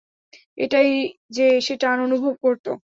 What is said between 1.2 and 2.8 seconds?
যে, সে টান অনুভব করত।